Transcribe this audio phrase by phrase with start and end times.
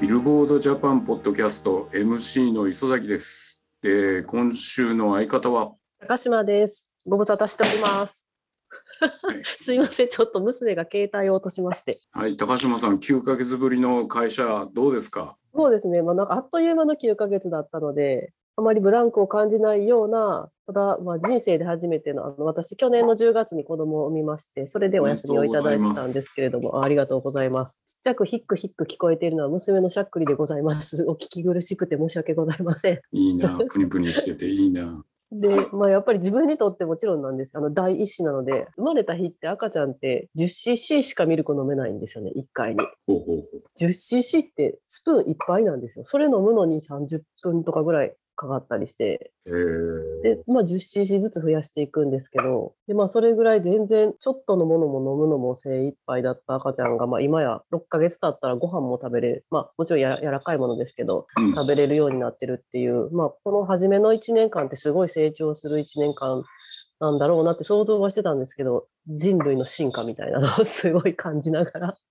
[0.00, 3.64] ビルボードジャパンポッドキャスト MC の磯崎です。
[3.82, 6.86] で、今週の相方は、高島です。
[7.06, 8.26] ご無沙汰しております。
[9.44, 12.00] すいません、ちょっと娘が携帯を落としまして。
[12.12, 15.36] はい、高島さん、9ヶ月ぶりの会社、どうですか？
[15.54, 27.80] そうですね、まあ、なんかあっという間の9ヶ月だったので、あまりブランクを感じないような、ただ、まあ、人生で初めての、あの私、去年の10月に子供を産みまして、それでお休みをいただいてたんですけれども、あありがとうございます。
[27.84, 31.04] ちっちゃくヒックヒック聞こえているのは娘のしゃっくりでございます。
[31.08, 33.00] お聞き苦しくて申し訳ございません。
[33.10, 35.04] いいな、プニプニしてていいな。
[35.32, 37.52] で、まあ、やっぱり自分にとってもちろんなんです。
[37.54, 42.80] あの、第一子なので、生まれた日って赤ちゃんって 10cc しかミルク飲めないんですよね、1回に。
[43.06, 43.44] ほうほうほう。
[43.78, 46.04] 10cc ってスプーンいっぱいなんですよ。
[46.04, 61.54] それ飲むのに30分とかぐらいかかったりして、えー、で、まあ 10cc ずつ増やしていくんですけど、で、まあそれぐらい全然ちょっとのものも飲むのも精一杯だった赤ちゃんが、まあ今や6ヶ月経ったらご飯も食べれる、まあもちろんやら柔らかいものですけど、うん。
[61.54, 66.42] 食べれるようになってるっていう、まあこの初めの1年間ってすごい成長する1年間
[66.98, 71.86] なんだろうなって想像はしてたんですけど、人類の進化みたいなのをすごい感じながら。
[71.88, 72.09] はい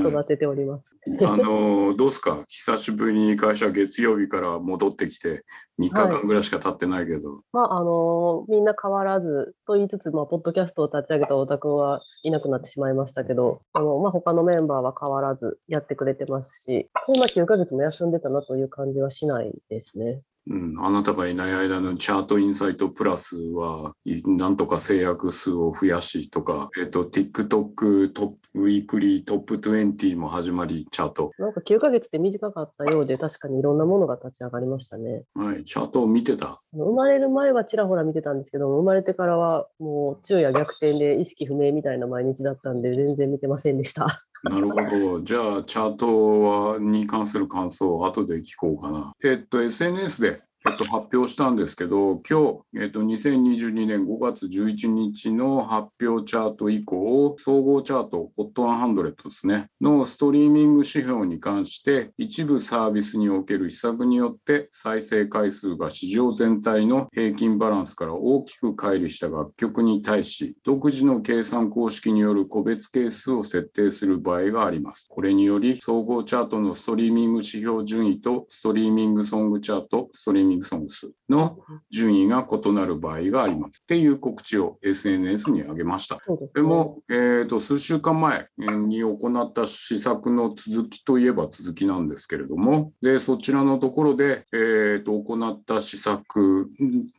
[0.00, 0.96] 育てております。
[1.24, 2.44] あのーどうですか？
[2.48, 5.44] 久しぶりに会社月曜日から戻ってきて
[5.78, 20.20] 3日間ぐらいしか経ってないけど、まあ、あのみんな変わらずと言いつつ、まあ、ポッドキャストを立ち上げた太田君はいなくなってしまいましたけど、あの、まあ、他のメンバーは変わらずやってくれてますし、そんな9ヶ月も休んでたなという感じはしないですね。
[20.46, 35.24] うん、あなたがいない間のチャートインサイトプラスはいなんとか制約数を増やしとか、えっと、TikTok トップウィークリートップ20も始まりチャート、なんか9ヶ月って短かったようで、確かにいろんなものが立ち上がりましたね。
[35.34, 36.60] はい、チャートを見てた。
[36.72, 44.24] 生まれる前はちらほら見てたんですけど、生まれてからはもう昼夜逆転で意識不明みたいな毎日だったんで、全然見てませんでした。
[44.44, 45.20] なるほど。
[45.22, 49.12] じゃあ、チャートはに関する感想を後で聞こうかな。
[49.24, 75.08] えっと、SNS で、えっと、発表したんですけど、今日、えっと、2022年5月11日の発表チャート以降、総合チャート HOT100 ですね、のストリーミング指標に関して、一部サービスにおける施策によって再生回数が市場全体の平均バランスから大きく乖離した楽曲に対し、独自の計算公式による個別係数を設定する場合があります。
[75.10, 81.58] これにより、総合チャートのストリーミング指標順位とストリーミングソングチャート、ストリーミングソングスの
[81.90, 83.80] 順位が異なる場合があります。
[83.82, 86.16] っていう告知を SNS に上げました。
[86.16, 96.70] ですねでも、えー、と数週間前に行った施策の続きといえば続きなんですけれども、でそちらのところで、えー、と行った施策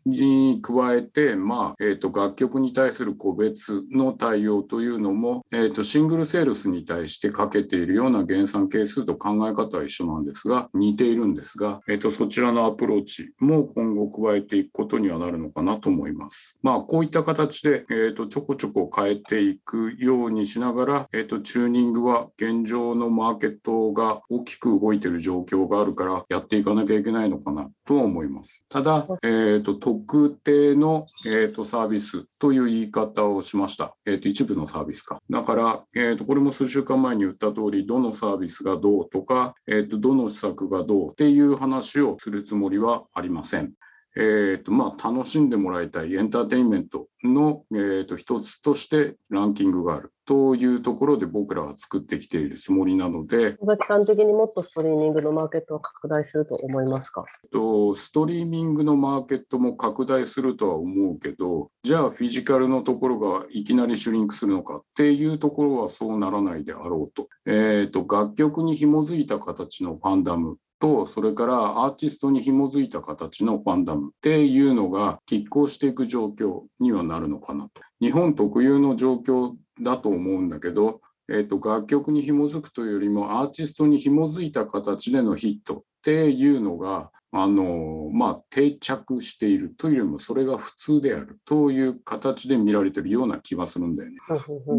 [0.06, 16.58] に加えて、まあえー、と楽曲に対する個別の対応というのも、えー、とシングルセールスに対してかけているような減産係数と考え方は一緒なんですが、似ているんですが、えー、とそちらのアプローチも今後加えていくことにはなるのかなと思います。
[16.62, 28.66] まあ、こういった形で、えー、とちょこちょこ変えていくようにしながら、えー、とチューニングは現状のマーケットが大きく動いている状況があるからやっていかなきゃいけないのかなとは思います。
[28.70, 33.96] ただ、えー、と特定の、えー、とサービスという言い方をしました。
[34.06, 35.22] えー、と一部のサービスか。
[35.30, 43.74] だから、えー、とこれも数週間前に言った通り、どのサービスがどうとか、えー、とどの施策がどうっていう話をするつもりはありません。
[44.18, 57.26] えーとまあ、楽しんでもらいたいエンターテインメントの、えー、と一つとしてランキングがあるというところで僕らは作ってきているつもりなので、佐々木さん的にもっとストリーミングのマーケットは拡大すると思いますか？
[57.44, 77.82] えっとストリーミングのマーケットも拡大するとは思うけどじゃあフィジカルのところがいきなりシュリンクするのかっていうところはそうならないであろうと,、えー、と楽曲に紐づいた形のファンダムとそれからアーティストに紐づいた形のファンダムっていうのが拮抗していく状況にはなるのかなと。
[78.02, 94.18] 日本特有の状況だと思うんだけど、えー、と楽曲に紐づくというよりもアーティストに紐づいた形でのヒットっていうのがあのまあ、定着しているというよりもそれが普通であるという形で見られているような気がするんだよね。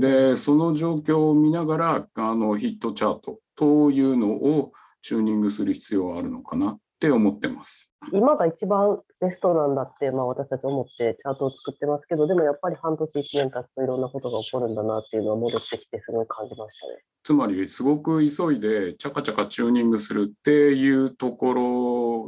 [0.01, 4.73] でその状況を見ながらあのヒットチャートというのを
[5.07, 7.93] チューニングする必要はあるのかなって思ってます。
[8.13, 17.05] 今が一番ベストなんだって、まあ、私たち思ってチャートを作ってますけど、でもやっぱり半年、1年経つといろんなことが起こるんだなっていうのは戻ってきてすごい感じましたね。
[17.23, 21.63] つまりすごく急いでチャカチャカチューニングするっていうところ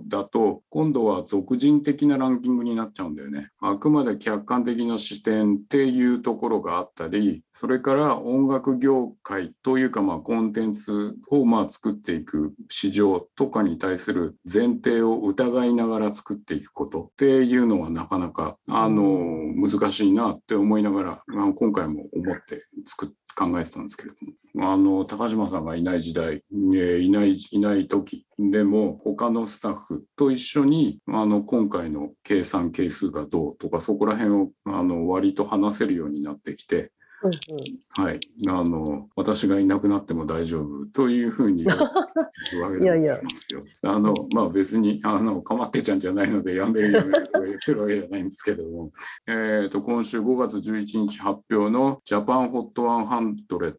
[0.06, 3.50] だと今度は俗人的なランキングになっちゃうんだよね。
[3.61, 21.23] あくまで客観的な視点っていうところがあったりそれから音楽業界というかまあコンテンツをまあ作っていく市場とかに対する前提を疑いながら作っていくことっていうのはなかなかあの難しいなって思いながら
[21.55, 24.32] 今回も思って作っ考えてたんですけれども。
[24.61, 26.43] あの高島さんがいない時代、
[26.75, 36.90] えいないいない時でも他のスタッフと一緒にあの今回の計算係数がどうとかそこら辺をあの割と話せるようになってきて
[37.23, 43.61] うんうん、はい、あの私がいなくなっても大丈夫というふうに言うわけでございますよ。
[43.61, 48.93] いやいやあのまあ、別にあのかまってちゃんじゃないのでやめるやめるとか言ってるわけじゃないんですけども、
[49.26, 53.75] えーと、今週5月11日発表のジャパンホット100、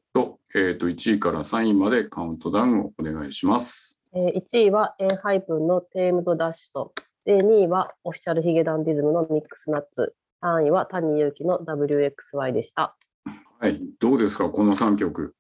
[0.56, 4.02] えーと、1位から3位までカウントダウンをお願いします。
[4.14, 6.94] えー、1位はエンハイプンのテームドダッシュと
[7.26, 12.96] で2位はオフィシャルヒゲダンディズムのミックスナッツ3位は谷祐希の WXY でした。
[13.62, 15.36] はい、どうですか、この3曲、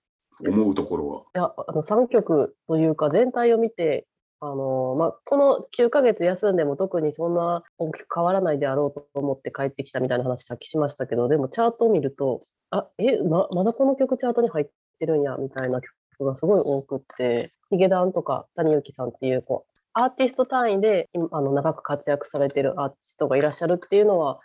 [0.45, 1.21] 思うところは。
[1.21, 4.07] いや、あの3曲というか、全体を見て、
[4.41, 14.67] あのまあ、この9ヶ月休んでも特にそんな大きく変わらないであろうと思って帰ってきたみたいな話さっきしましたけど、でもチャートを見ると、あえままだこの曲チャートに入っ
[14.99, 24.39] てるんやみたいな曲がすごい多くって、ヒゲダンとか谷幸さんっていうこうアーティスト単位であの長く活躍されてるアーティストがいらっしゃるっていうのは、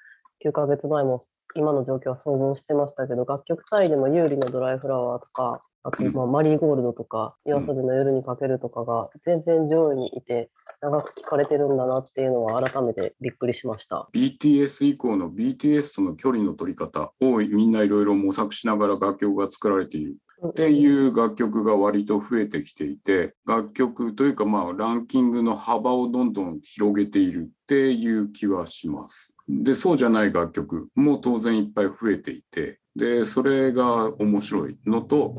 [0.44, 1.22] 9ヶ月前も
[1.56, 14.08] 今の状況は想像してましたけど、楽曲単位でも有利なドライフラワーとか、あと、まあ、マリーゴールドとか、夜遊びの夜にかけるとかが全然上位にいて、長く聴かれてるんだなっていうのは改めてびっくりしました。
[14.14, 20.16] BTS 以降の BTS との距離の取り方をみんないろいろ模索しながら楽曲が作られている。
[20.48, 29.36] っていう楽曲が割と増えてきていて楽曲というかまあランキングの幅をどんどん広げているっていう気はします。
[29.48, 35.34] でそうじゃない楽曲も当然いっぱい増えていてでそれが面白いのと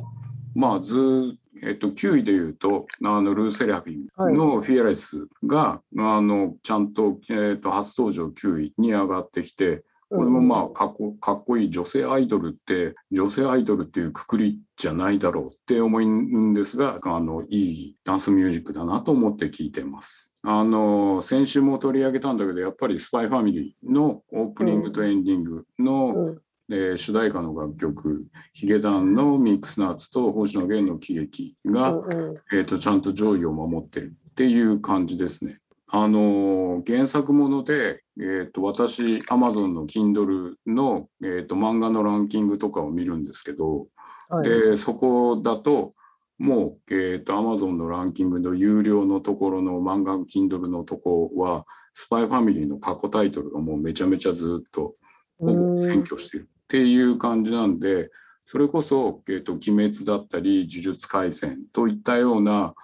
[0.54, 20.36] まあずえっと、9位でいうとあのルー・セラフィンの「フィアレスが」が、あのちゃんと,、えっと初登場9位に上がってきてこれもまあかっこかっこいい女性アイドルって女性アイドルっていうくくりじゃないだろうって思うんですがあのいいダンスミュージックだなと思って聞いてます。
[20.44, 35.60] あの先週も取り上げたんだけどやっぱり「スパイファミリーのオープニングとエンディングの、うんで主題歌の楽曲ヒゲダンのミックスナッツと星野源の喜劇が、うんうん、えーとちゃんと上位を守ってるっていう感じですね。
[35.88, 43.88] あの原作もので、えーと、私 Amazon の Kindle の、えーと、漫画のランキングとかを見るんですけど、
[44.30, 45.94] はい、でそこだと
[46.38, 54.96] もう、えーと、Amazon のランキングの有料のところの漫画 Kindle のとこはスパイファミリーの過去タイトルがもうめちゃめちゃずっと
[55.38, 58.10] ほぼ占拠してるっていう感じなんで
[58.46, 62.76] それこそ、えーと「鬼滅」だったり「呪術廻戦」といったような、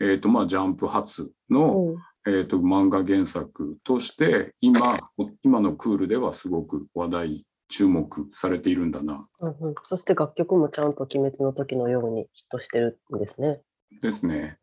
[0.00, 4.96] えーとまあ、ジャンプ発の、うんえーと、漫画原作として今
[5.42, 13.62] 今のクールではすごく話題注目されているんだな、うんうん、そして楽曲もちゃんと「鬼滅」の時のようにヒットしてるんですね。
[14.02, 14.58] ですね。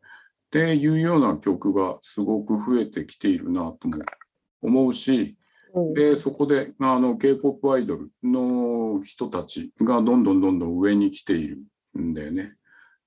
[0.46, 3.98] っていうような曲がすごく増えてきているなとも
[4.62, 5.36] 思うし、
[5.74, 11.58] うん、でそこであの K-POP アイドルの人たちがどんどんどんどん上に来ている
[11.98, 12.54] んだよね。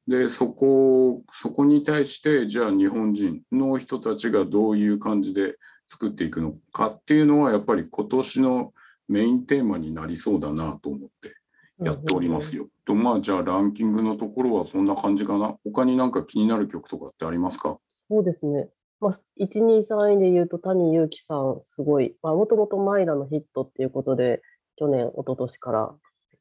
[0.08, 8.74] でそこそこに対してじゃあ日本人の人たちがどういう感じで作っていくのかっていうのはやっぱり今年の
[9.08, 11.36] メインテーマになりそうだなと思って
[11.84, 12.68] やっておりますよ。
[12.86, 15.56] とまあじゃあランキングのところはそんな感じかな。
[15.64, 17.78] 他になんか気になる曲とかってありますか？
[18.10, 18.70] そうですね。
[19.00, 24.42] まあ、1、2、3位で言うと谷祐希さんすごい、もともとマイラのヒットっていうことで
[24.76, 25.96] 去年、一昨年から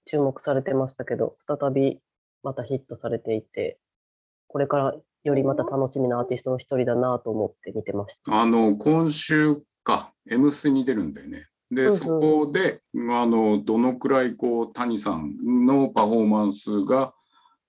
[0.04, 2.00] 注目されてましたけど再び
[2.42, 3.78] またヒットされていて、
[4.48, 4.94] これから
[5.24, 8.40] よりまた楽しみなアーティストの一人だなと思って見てました。
[8.40, 11.46] あの今週か、M スに出るんだよね。
[11.70, 17.14] で、うんうん、そこであのどのくらいこう谷さんのパフォーマンスが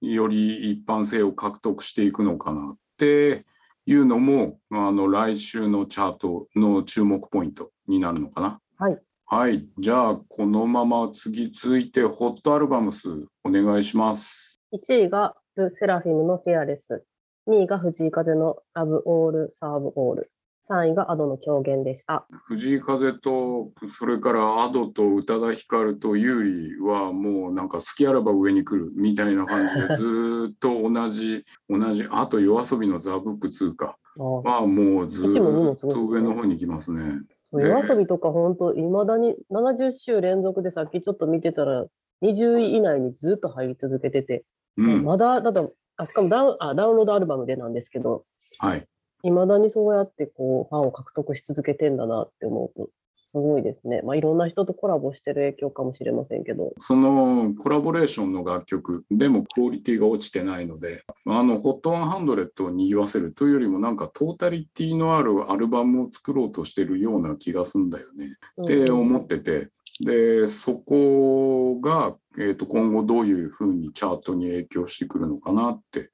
[0.02, 3.46] より一般性を獲得していくのかなって
[3.86, 8.60] いうのもあの来週のチャートの注目ポイントになるのかな。
[8.78, 9.00] はい。
[9.34, 9.66] はい。
[9.80, 13.08] じゃあ、このまま次続いて、ホットアルバムス
[13.46, 14.51] お願いします。
[14.74, 17.04] 1位がル・セラフィムのフェアレス。
[17.50, 20.32] 2位が藤井風のラブ・オール・サーブ・オール。
[20.70, 22.26] 3位がアドの狂言でした。
[22.48, 33.98] 藤井風と、それからアドと宇多田ヒカルと優里はもうなんか好きあらば上に来るみたいな感じでずっと同じ、 同じ、あと夜遊びのザ・ブック2か。
[34.46, 37.20] まあもうずっと上の方に行きますね。
[37.52, 41.86] 夜遊びとか本当いまだに70週連続でさっきちょっと見てたら
[42.22, 44.46] 20位以内にずっと入り続けてて、
[44.78, 48.26] うん、まだだってあしかもダウンあダウンロードアルバムでなんですけど、
[48.60, 48.88] はい、
[49.24, 52.90] まだにそうやってこうファンを獲得し続けてんだなって思うと
[53.32, 54.02] すごいですね。
[54.04, 56.74] まあ、いろんな人とコラボしてる影響かもしれませんけど。
[56.80, 68.36] そのコラボレーションの楽曲でもクオリティが落ちてないので、あの、ホット100を賑わせるというよりもなんかトータリティのあるアルバムを作ろうとしてるような気がすんだよね。
[68.64, 69.70] って思ってて、
[70.02, 76.12] で、そこが、えー、と今後どういうふうにチャートに影響してくるのかなって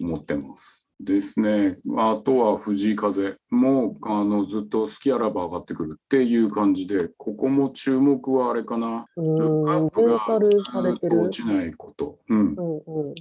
[0.00, 0.88] 思ってます。
[1.00, 1.78] ですね。
[1.96, 9.06] あとは藤井風もあのずっと好きあらば上がってくるっていう感じで、ここも注目はあれかな。
[9.16, 12.18] ルックアップがずっと落ちないこと。
[12.28, 12.54] うん。
[12.54, 13.14] うんうん、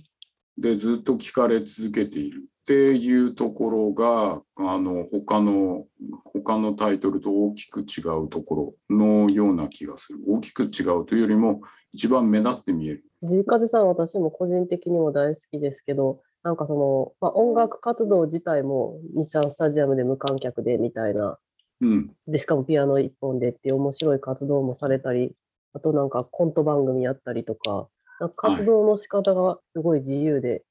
[0.57, 5.85] で、ずっと聞かれ続けているっていうところが、あの他の
[6.23, 10.19] 他のタイトルと大きく違うところのような気がする。
[10.27, 11.61] 大きく違うというよりも、
[11.93, 13.05] 一番目立って見える。
[13.21, 21.39] 藤井風さん、私も個人的にも大好きですけど、なんかその、まあ、音楽活動自体も日産スタジアムで無観客でみたいな、
[21.81, 25.33] うん、でしかもピアノ一本でっていう面白い活動もされたり
[25.73, 27.89] あとなんかコント番組やったりとか
[28.37, 30.61] 活動の仕方がすごい自由で、はい、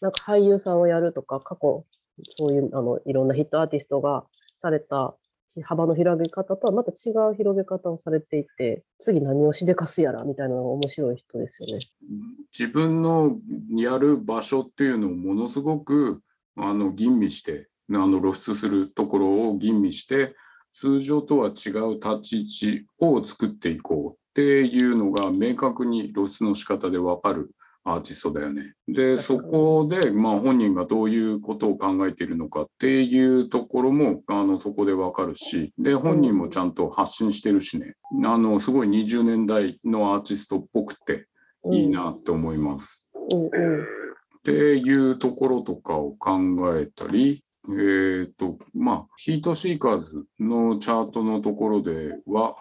[0.00, 1.84] なんか俳優さんをやるとか過去
[2.30, 4.24] そういうあのいろんなヒットアーティストが
[4.60, 5.14] された
[5.64, 11.86] 幅の広げ方とはまた違う広げ方をされていて次何をしでかすやらみたいなのが面白い人ですよね。
[12.56, 13.36] 自分の
[13.76, 16.22] やる場所っていうのをものすごく
[16.56, 20.34] あの吟味してあの露出するところを吟味して
[20.74, 27.50] 通常とは違う立ち位置を作っていこうっていうのが明確に露出の仕方で分かる
[27.94, 28.74] アーティストだよね。
[28.86, 41.26] で、そこで、まあ、本人がどういうことを考えているのかっていうところも、あの、そこでわかるし、で、本人もちゃんと発信してるしね、あの、すごい20年代のアーティストっぽくて
[41.72, 43.10] いいなって思います。
[44.38, 46.38] っていうところとかを考
[46.78, 52.56] えたり、えっ、ー、と、まあ、ヒートシーカーズのチャートのところでは、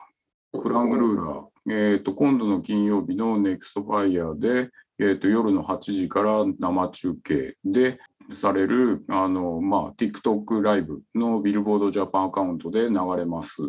[0.51, 7.99] クラングルーラー、えっ、ー、と、今度の金曜日のネクストファイヤーで、えーと、夜の8時から生中継で
[8.33, 13.61] されるあの、まあ、TikTok ライブのビルボードジャパンアカウントで流れます。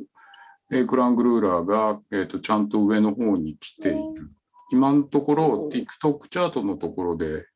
[0.71, 4.31] でクラングルーラーが、えーと、ちゃんと上の方に来ている。
[4.71, 7.47] 今のところ TikTok チャートのところで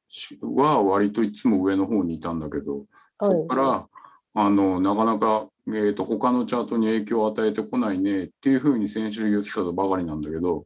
[0.41, 2.87] は割といつも上の方にいたんだけど、
[3.21, 3.89] そこから
[4.35, 10.65] あのなかなか、えーと他のチャートに影響を与えてこないねっていうふうに先週言ってたばかりなんだけど、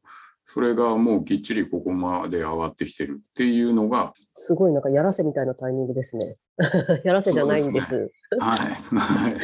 [0.48, 4.12] それがもうきっちりここまで上がってきてるっていうのが。
[4.32, 6.36] すごいなんかやらせみたいなタイミングですね。
[7.04, 7.90] やらせじゃないんです。
[7.90, 8.58] ですね、はい。
[8.96, 9.34] はい。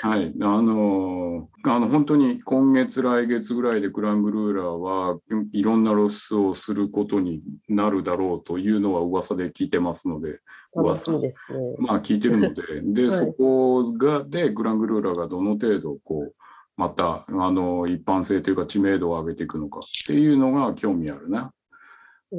[0.00, 0.34] はい。
[0.40, 5.18] あのあの、本当に今月、来月ぐらいでクラングルーラーは
[5.52, 10.40] いろんなロスをすることになるだろうというのは噂で聞いてますので、
[10.72, 11.76] 噂ですね。
[11.78, 16.34] まあ聞いてるので、で、はい、そこが、で、グラングルーラーがどの程度こう、
[16.76, 21.52] またあの一般性というか知名度を上げていくのかっていうのが興味あるな。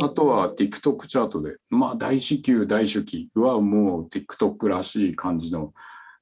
[0.02, 5.74] あとは TikTok チャートで、まあ大至急大手記はもう TikTok らしい感じの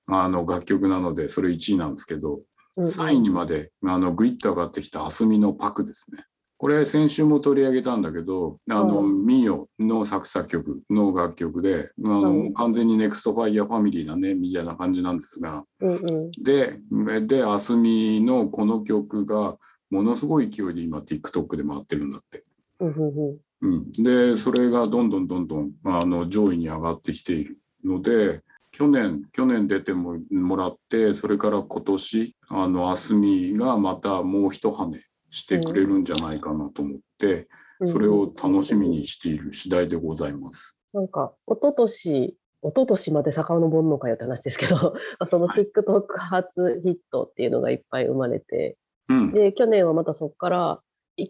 [0.05, 2.41] あの楽曲なので、それ1位なんですけど、
[2.77, 6.25] 3位にまであのグイッと上がってきたあすみのパクですね。
[6.63, 15.95] これ先週も取り上げたんだけど、あの、ミオの作作曲の楽曲で、あの、完全にネクストファイヤーファミリーだね、みたいな感じなんですが、うんう
[16.29, 16.79] ん、で、
[17.27, 19.57] で、あすみのこの曲が、
[19.89, 22.45] ものすごい勢いで今 TikTok で回ってるんだって。
[22.79, 28.41] うん、うん、で、それがどんどんどんどんあの上位に上がってきているので、
[28.71, 37.47] 去年、去年出てももらって、それから今年、あの、あすみがまたもう一跳ねしてくれるんじゃないかなと思って、
[37.91, 40.79] それを楽しみにしている次第でございます。
[40.93, 44.95] なんか、一昨年一昨年まで遡るのかよって話ですけど、
[45.27, 50.81] その TikTok 初ヒットっていうのがいっぱい生まれて、はい、で、去年はまたそこから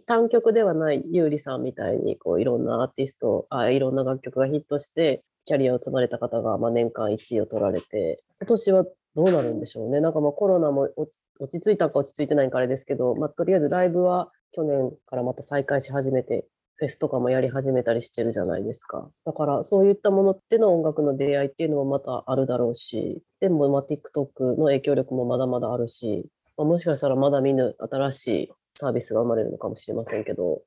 [0.06, 10.00] 単曲ではない優里さんみたいにこういろんなアーティストあいろんな楽曲がヒットしてキャリアを積まれた方がまあ年間1位を取られて今年はどうなるんでしょうね。
[10.00, 11.12] なんかまあコロナも落
[11.52, 19.08] ち着いたか落ち着いてないかあれですけど、まあ、とりあえずライブは去年からまた再開し始めて、フェスとかもやり始めたりしてるじゃないですか。
[19.26, 26.26] だからそういったものっての音楽の出会いっていうのもまたあるだろうし、でもまあ TikTok の影響力もまだまだあるし、
[26.58, 30.62] まあ、もしかしたらまだ見ぬ新しいサービスが生まれるのかもしれませんけど、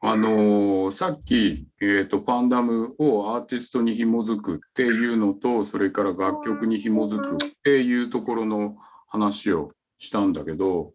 [0.00, 8.76] あのさっき、えーと、ファンダムをアーティストに紐づくっていうのと、それから楽曲に紐づくっていうところの
[9.08, 10.92] 話をしたんだけど、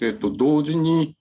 [0.00, 1.16] えっと、同時に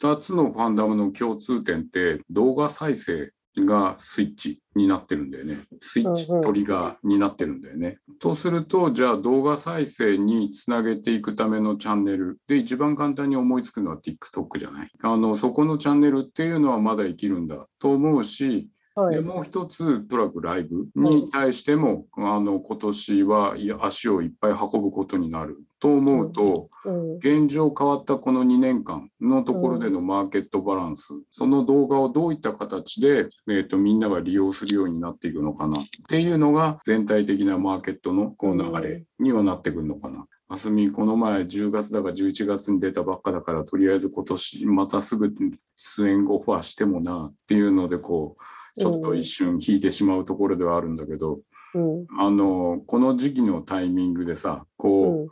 [0.00, 3.32] 2つのファンダムの共通点って動画再生
[3.64, 5.66] がスイッチになってるんだよね。
[5.82, 7.98] スイッチトリガーになってるんだよね。
[8.20, 19.14] とすると、じゃあ動画再生につなげていくためのチャンネルで一番簡単に思いつくのは TikTok じゃないあのそこのチャンネルっていうのはまだ生きるんだと思うし、はい。
[19.14, 27.16] でもう一つ、おそらくライブに対しても、あの今年は足をいっぱい運ぶことになると思うと、うん。
[27.18, 40.26] 現状変わったこの2年間のところでのマーケットバランス、その動画をどういった形で、えー、とみんなが利用するようになっていくのかなっていうのが全体的なマーケットのこう流れにはなってくるのかな。
[40.50, 45.30] あすみ、この前10月だか11月に出たばっかだから、とりあえず今年またすぐ
[45.76, 48.42] 出演オファーしてもなっていうので、こう、
[48.78, 51.40] ちょっと一瞬引いてしまうところではあるんだけど、
[51.74, 55.28] うんあの、この時期のタイミングでさ、こう、うん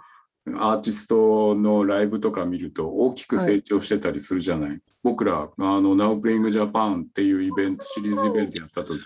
[0.55, 4.79] アーティストのライブとか見ると大きく成長してたりするじゃない。
[5.03, 8.99] 僕ら、あの、Now Playing Japan っていうイベント、シリーズイベントやった時、はい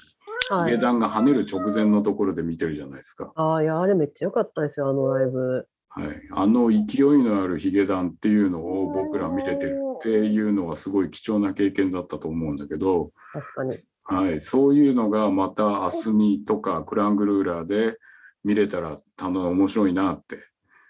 [0.51, 3.33] ヒゲダンが跳ねる直前のところで見てるじゃないですか。
[3.37, 5.69] ああ、いや、あれめっちゃ良かったですよ、あのライブ。
[5.91, 6.21] はい。
[6.33, 13.77] あの勢いのあるヒゲダンっていうのを僕ら見れてるっていうのはすごい貴重な経験だったと思うんだけど、確かに。
[14.11, 14.41] はい。
[14.43, 17.97] そういうのがまたアスミとかクラングルーラーで
[18.43, 20.39] 見れたらたの面白いなって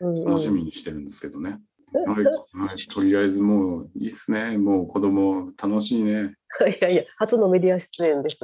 [0.00, 1.60] 楽しみにしてるんですけどね。
[1.92, 4.56] はい、はい、とりあえずもういいっすね。
[4.56, 6.34] もう子供楽しいね。
[6.66, 8.38] いやいや、初のメディア出演です。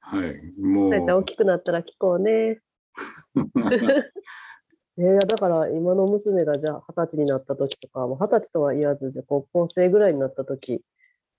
[0.00, 1.24] はい、もさやちゃん大う。
[1.24, 2.60] きくなったら聞こうね。
[4.96, 10.82] い やだから今の娘がじゃあ二十歳になった時とか、もう二十歳とは言わず、じゃあ高校生ぐらいになった時、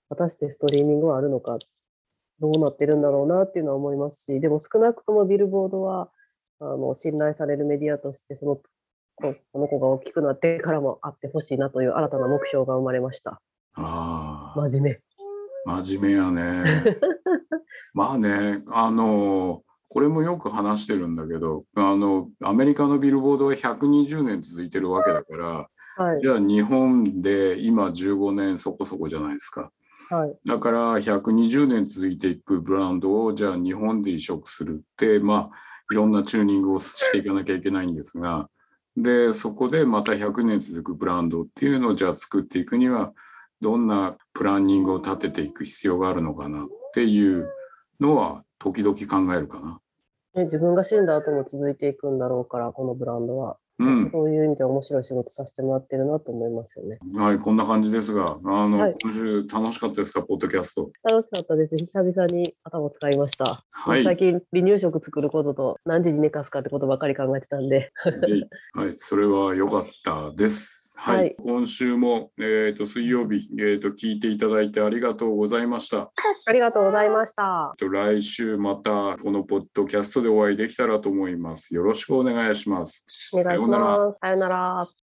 [0.08, 1.58] 果たしてストリーミングはあるのか、
[2.40, 6.10] どうなってるんだろうなっていうのは思いますし、でも少なくともビルボードは、
[6.58, 8.56] あの信頼されるメディアとしてその
[9.16, 13.40] ここの子が大きくなってからもあってほしいなという新たな目標が生まれました。
[13.74, 15.00] ああ、真面
[15.64, 16.84] 真面目やね。
[17.92, 26.04] まあね、あの、これもよく話してるんだけど、あの、アメリカのビルボードは120年続いてるわけだから、目。
[26.04, 26.28] はいじ。
[26.28, 29.72] ゃあ日本で今15年そこそこじゃないですか。
[30.08, 30.48] はい。
[30.48, 35.56] だから120年続いていくブランドをじゃあ日本で移植するって、まあ、
[35.90, 38.48] いろんなチューニングをしていかなきゃいけないんですが、
[38.96, 43.12] で、そこでまた100年続くブランドっていうのをじゃあ作っていくには、
[43.60, 47.50] どんなプランニングを立てていく必要があるのかなっていう
[48.00, 49.80] のは時々考えるかな。
[50.36, 53.56] ね、自分が死んだ後も続いていくんだろうから、このブランドは。
[53.78, 54.10] うん。
[54.10, 56.98] そういう意味では面白い仕事させてもらってるなと思いますよね。
[57.14, 60.90] はい、こんな感じですが、あの、はい今週楽しかったですか、ポッドキャスト。
[61.02, 61.76] 楽しかったです。
[61.76, 63.64] 久々に頭を使いました。
[63.70, 64.04] はい。
[64.04, 67.92] 最近離乳食作ることと何時に寝かすかってことばかり考えてたんで。
[68.72, 70.85] はい、それは良かったです。
[71.06, 76.10] はい、はい今週も、えー、と水曜日、えー、と聞いていただいてありがとうございました。
[76.46, 77.74] ありがとうございました。
[77.78, 81.72] と来週またこのポッドキャストでお会いできたらと思います。
[81.74, 83.06] よろしくお願いします。
[83.32, 84.18] お願いしさようならます。
[84.20, 85.05] さようなら。